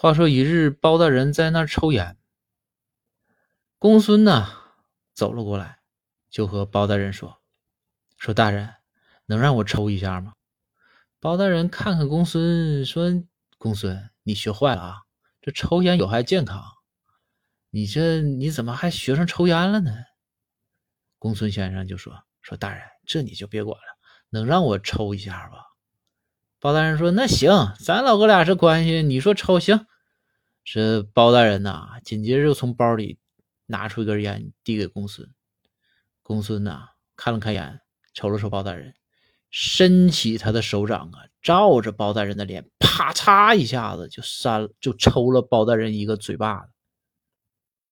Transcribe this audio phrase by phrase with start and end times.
[0.00, 2.16] 话说一日，包大人在那儿抽烟，
[3.80, 4.46] 公孙呢
[5.12, 5.80] 走了过来，
[6.30, 7.42] 就和包大人说
[8.16, 8.76] ：“说大人，
[9.26, 10.34] 能让我抽一下吗？”
[11.18, 13.10] 包大人看看公孙，说
[13.58, 14.98] ：“公孙，你学坏了啊！
[15.40, 16.62] 这抽烟有害健康，
[17.70, 19.90] 你这你怎么还学上抽烟了呢？”
[21.18, 25.64] 公孙先生就说：“说大人，这你就别管了，能让我抽一下吧？”
[26.60, 29.86] 包大人说：“那行，咱老哥俩这关系，你说抽行。”
[30.64, 33.18] 这包大人呐，紧接着就从包里
[33.66, 35.28] 拿出一根烟，递给公孙。
[36.22, 37.80] 公孙呐，看了看烟，
[38.12, 38.94] 瞅了瞅包大人，
[39.50, 46.70] 伸起他的手掌啊，照着包大人的脸，啪嚓一下子就扇，就抽了包大人一个嘴巴子。